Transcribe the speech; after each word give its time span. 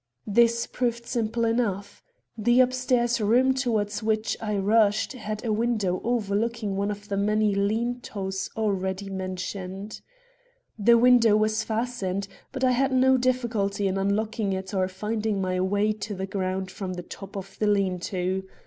This 0.25 0.65
proved 0.65 1.05
simple 1.05 1.45
enough. 1.45 2.01
The 2.35 2.59
up 2.59 2.73
stairs 2.73 3.21
room 3.21 3.53
toward 3.53 3.93
which 4.01 4.35
I 4.41 4.57
rushed 4.57 5.13
had 5.13 5.45
a 5.45 5.53
window 5.53 6.01
overlooking 6.03 6.75
one 6.75 6.89
of 6.89 7.07
the 7.07 7.17
many 7.17 7.53
lean 7.53 7.99
tos 8.01 8.49
already 8.57 9.11
mentioned. 9.11 10.01
This 10.75 10.95
window 10.95 11.37
was 11.37 11.63
fastened, 11.63 12.27
but 12.51 12.63
I 12.63 12.71
had 12.71 12.91
no 12.91 13.15
difficulty 13.15 13.87
in 13.87 13.99
unlocking 13.99 14.53
it 14.53 14.73
or 14.73 14.81
in 14.81 14.89
finding 14.89 15.39
my 15.39 15.59
way 15.59 15.93
to 15.93 16.15
the 16.15 16.25
ground 16.25 16.71
from 16.71 16.93
the 16.93 17.03
top 17.03 17.37
of 17.37 17.59
the 17.59 17.67
lean 17.67 17.99
to. 17.99 18.41